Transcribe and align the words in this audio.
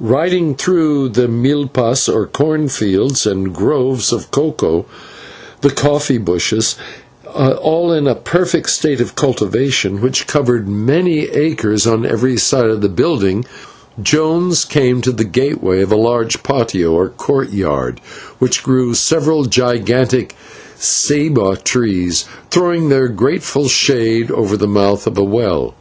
Riding 0.00 0.54
through 0.56 1.08
the 1.08 1.28
/milpas/, 1.28 2.12
or 2.14 2.26
corn 2.26 2.68
fields, 2.68 3.24
and 3.24 3.54
groves 3.54 4.12
of 4.12 4.30
cocoa 4.30 4.84
and 5.62 5.76
coffee 5.76 6.18
bushes, 6.18 6.76
all 7.34 7.90
in 7.90 8.06
a 8.06 8.14
perfect 8.14 8.68
state 8.68 9.00
of 9.00 9.16
cultivation, 9.16 10.02
which 10.02 10.26
covered 10.26 10.68
many 10.68 11.20
acres 11.30 11.86
on 11.86 12.04
every 12.04 12.36
side 12.36 12.68
of 12.68 12.82
the 12.82 12.90
building, 12.90 13.46
Jones 14.02 14.66
came 14.66 15.00
to 15.00 15.10
the 15.10 15.24
gateway 15.24 15.80
of 15.80 15.90
a 15.90 15.96
large 15.96 16.42
/patio/, 16.42 16.92
or 16.92 17.08
courtyard, 17.08 18.02
where 18.38 18.50
grew 18.62 18.92
several 18.92 19.44
gigantic 19.46 20.36
/ceiba/ 20.78 21.64
trees, 21.64 22.26
throwing 22.50 22.90
their 22.90 23.08
grateful 23.08 23.68
shade 23.68 24.30
over 24.30 24.54
the 24.54 24.68
mouth 24.68 25.06
of 25.06 25.16
a 25.16 25.24
well. 25.24 25.74